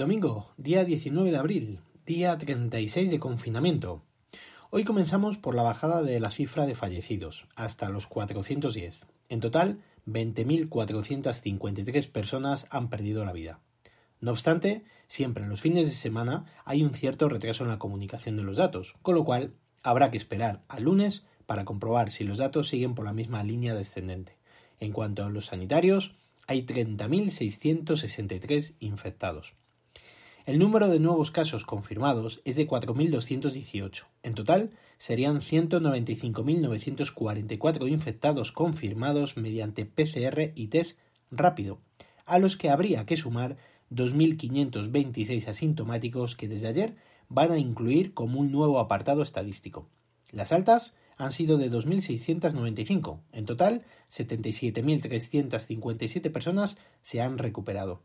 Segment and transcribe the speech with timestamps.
[0.00, 4.00] Domingo, día 19 de abril, día 36 de confinamiento.
[4.70, 9.04] Hoy comenzamos por la bajada de la cifra de fallecidos, hasta los 410.
[9.28, 13.60] En total, 20.453 personas han perdido la vida.
[14.20, 18.38] No obstante, siempre en los fines de semana hay un cierto retraso en la comunicación
[18.38, 22.38] de los datos, con lo cual habrá que esperar al lunes para comprobar si los
[22.38, 24.38] datos siguen por la misma línea descendente.
[24.78, 26.14] En cuanto a los sanitarios,
[26.46, 29.59] hay 30.663 infectados.
[30.46, 34.04] El número de nuevos casos confirmados es de 4.218.
[34.22, 40.98] En total, serían 195.944 infectados confirmados mediante PCR y test
[41.30, 41.82] rápido,
[42.24, 43.58] a los que habría que sumar
[43.90, 46.96] 2.526 asintomáticos que desde ayer
[47.28, 49.90] van a incluir como un nuevo apartado estadístico.
[50.32, 53.20] Las altas han sido de 2.695.
[53.32, 58.00] En total, 77.357 personas se han recuperado.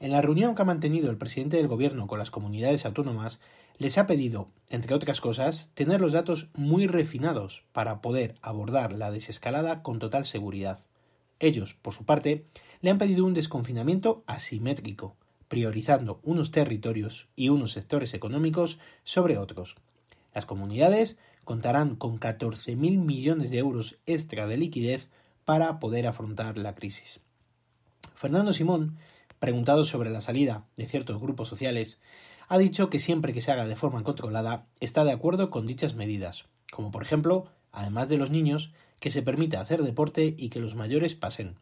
[0.00, 3.38] En la reunión que ha mantenido el presidente del Gobierno con las comunidades autónomas,
[3.76, 9.10] les ha pedido, entre otras cosas, tener los datos muy refinados para poder abordar la
[9.10, 10.80] desescalada con total seguridad.
[11.38, 12.46] Ellos, por su parte,
[12.80, 15.16] le han pedido un desconfinamiento asimétrico,
[15.48, 19.76] priorizando unos territorios y unos sectores económicos sobre otros.
[20.32, 25.08] Las comunidades contarán con 14.000 millones de euros extra de liquidez
[25.44, 27.20] para poder afrontar la crisis.
[28.14, 28.96] Fernando Simón,
[29.40, 31.98] preguntado sobre la salida de ciertos grupos sociales,
[32.46, 35.94] ha dicho que siempre que se haga de forma controlada está de acuerdo con dichas
[35.94, 40.60] medidas, como por ejemplo, además de los niños, que se permita hacer deporte y que
[40.60, 41.56] los mayores pasen.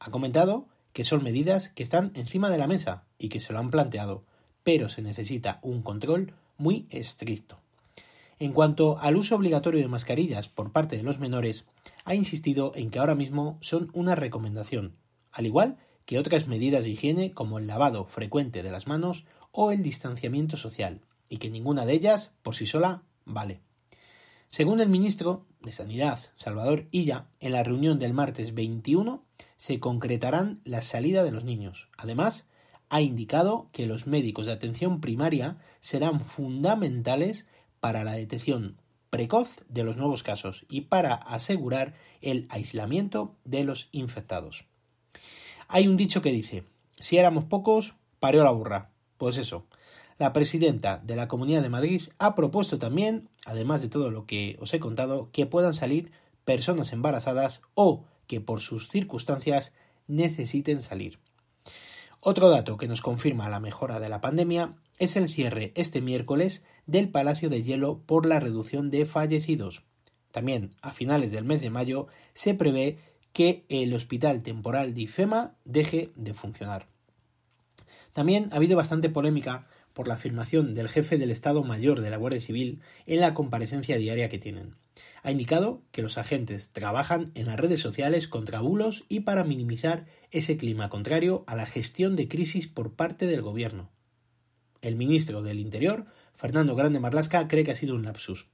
[0.00, 3.58] Ha comentado que son medidas que están encima de la mesa y que se lo
[3.58, 4.24] han planteado,
[4.62, 7.58] pero se necesita un control muy estricto.
[8.38, 11.66] En cuanto al uso obligatorio de mascarillas por parte de los menores,
[12.04, 14.96] ha insistido en que ahora mismo son una recomendación,
[15.32, 19.70] al igual que otras medidas de higiene como el lavado frecuente de las manos o
[19.70, 23.60] el distanciamiento social, y que ninguna de ellas, por sí sola, vale.
[24.50, 29.24] Según el ministro de Sanidad, Salvador Illa, en la reunión del martes 21
[29.56, 31.88] se concretarán la salida de los niños.
[31.96, 32.46] Además,
[32.88, 37.46] ha indicado que los médicos de atención primaria serán fundamentales
[37.80, 38.76] para la detección
[39.10, 44.66] precoz de los nuevos casos y para asegurar el aislamiento de los infectados.
[45.68, 46.64] Hay un dicho que dice,
[46.98, 48.90] si éramos pocos, parió la burra.
[49.18, 49.66] Pues eso,
[50.18, 54.56] la presidenta de la Comunidad de Madrid ha propuesto también, además de todo lo que
[54.60, 56.12] os he contado, que puedan salir
[56.44, 59.72] personas embarazadas o que por sus circunstancias
[60.06, 61.18] necesiten salir.
[62.20, 66.62] Otro dato que nos confirma la mejora de la pandemia es el cierre este miércoles
[66.86, 69.82] del Palacio de Hielo por la reducción de fallecidos.
[70.30, 72.98] También a finales del mes de mayo se prevé
[73.34, 76.86] que el Hospital Temporal de IFEMA deje de funcionar.
[78.12, 82.16] También ha habido bastante polémica por la afirmación del jefe del Estado Mayor de la
[82.16, 84.76] Guardia Civil en la comparecencia diaria que tienen.
[85.24, 90.06] Ha indicado que los agentes trabajan en las redes sociales contra bulos y para minimizar
[90.30, 93.90] ese clima contrario a la gestión de crisis por parte del gobierno.
[94.80, 98.46] El ministro del Interior Fernando Grande Marlasca cree que ha sido un lapsus.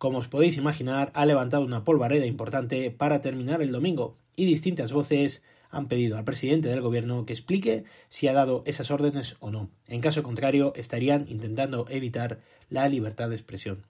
[0.00, 4.94] Como os podéis imaginar, ha levantado una polvareda importante para terminar el domingo, y distintas
[4.94, 9.50] voces han pedido al presidente del gobierno que explique si ha dado esas órdenes o
[9.50, 9.68] no.
[9.88, 12.40] En caso contrario, estarían intentando evitar
[12.70, 13.84] la libertad de expresión.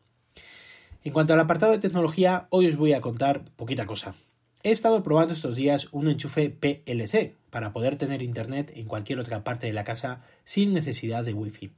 [1.04, 4.16] En cuanto al apartado de tecnología, hoy os voy a contar poquita cosa.
[4.64, 9.44] He estado probando estos días un enchufe PLC para poder tener internet en cualquier otra
[9.44, 11.70] parte de la casa sin necesidad de wifi.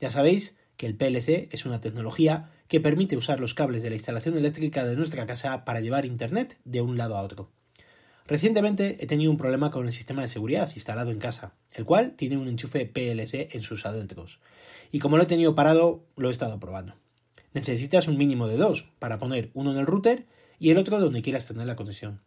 [0.00, 3.96] Ya sabéis que el PLC es una tecnología que permite usar los cables de la
[3.96, 7.50] instalación eléctrica de nuestra casa para llevar Internet de un lado a otro.
[8.26, 12.12] Recientemente he tenido un problema con el sistema de seguridad instalado en casa, el cual
[12.12, 14.38] tiene un enchufe PLC en sus adentros.
[14.92, 16.94] Y como lo he tenido parado, lo he estado probando.
[17.54, 20.26] Necesitas un mínimo de dos para poner uno en el router
[20.60, 22.20] y el otro donde quieras tener la conexión.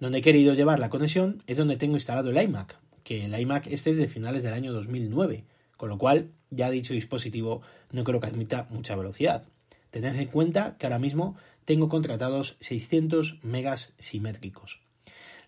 [0.00, 3.66] Donde he querido llevar la conexión es donde tengo instalado el iMac, que el iMac
[3.66, 5.44] este es de finales del año 2009,
[5.76, 9.44] con lo cual ya dicho dispositivo no creo que admita mucha velocidad.
[9.90, 14.80] Tened en cuenta que ahora mismo tengo contratados 600 megas simétricos.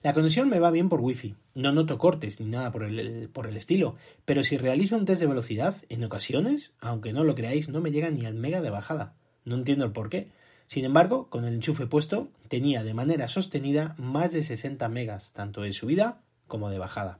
[0.03, 3.47] La conexión me va bien por Wi-Fi, no noto cortes ni nada por el, por
[3.47, 3.97] el estilo,
[4.27, 7.91] pero si realizo un test de velocidad, en ocasiones, aunque no lo creáis, no me
[7.91, 9.15] llega ni al mega de bajada.
[9.47, 10.29] No entiendo el por qué.
[10.67, 15.63] Sin embargo, con el enchufe puesto, tenía de manera sostenida más de 60 megas, tanto
[15.63, 17.19] de subida como de bajada.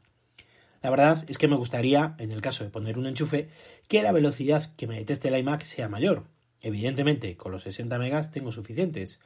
[0.85, 3.49] La verdad es que me gustaría, en el caso de poner un enchufe,
[3.89, 6.25] que la velocidad que me detecte el iMac sea mayor.
[6.61, 9.19] Evidentemente, con los 60 megas tengo suficientes,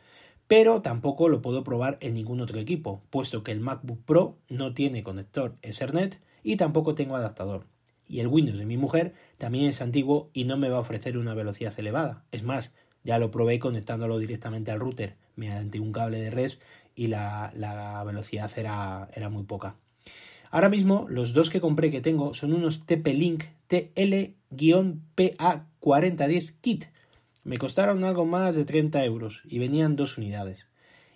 [0.47, 4.73] pero tampoco lo puedo probar en ningún otro equipo, puesto que el MacBook Pro no
[4.73, 7.67] tiene conector Ethernet y tampoco tengo adaptador.
[8.07, 11.19] Y el Windows de mi mujer también es antiguo y no me va a ofrecer
[11.19, 12.23] una velocidad elevada.
[12.31, 12.73] Es más,
[13.03, 16.53] ya lo probé conectándolo directamente al router mediante un cable de red
[16.95, 17.53] y la,
[18.07, 19.75] velocidad era, era muy poca.
[20.51, 26.85] Ahora mismo los dos que compré que tengo son unos TP-Link TL-PA4010 Kit.
[27.45, 30.69] Me costaron algo más de 30 euros y venían dos unidades.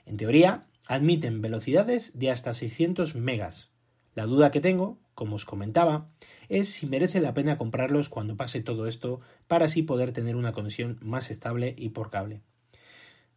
[0.06, 3.70] En teoría, admiten velocidades de hasta 600 megas.
[4.14, 6.10] La duda que tengo, como os comentaba,
[6.48, 10.52] es si merece la pena comprarlos cuando pase todo esto para así poder tener una
[10.52, 12.42] conexión más estable y por cable.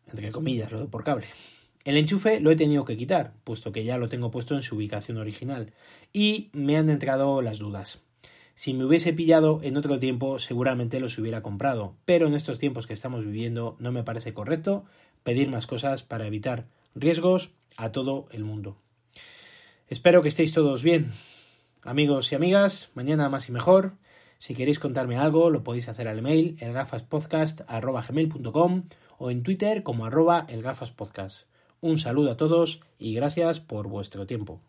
[0.07, 1.27] Entre comillas, lo de por cable.
[1.85, 4.75] El enchufe lo he tenido que quitar, puesto que ya lo tengo puesto en su
[4.75, 5.71] ubicación original,
[6.11, 8.01] y me han entrado las dudas.
[8.55, 12.87] Si me hubiese pillado en otro tiempo, seguramente los hubiera comprado, pero en estos tiempos
[12.87, 14.85] que estamos viviendo no me parece correcto
[15.23, 16.65] pedir más cosas para evitar
[16.95, 18.77] riesgos a todo el mundo.
[19.87, 21.11] Espero que estéis todos bien.
[21.83, 23.93] Amigos y amigas, mañana más y mejor.
[24.39, 28.83] Si queréis contarme algo, lo podéis hacer al email elgafaspodcast.com
[29.19, 31.45] o en Twitter como arroba elgafaspodcast.
[31.85, 34.59] Un saludo a todos y gracias por vuestro tiempo.